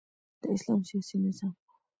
د 0.41 0.43
اسلام 0.55 0.81
سیاسی 0.87 1.15
نظام 1.25 1.53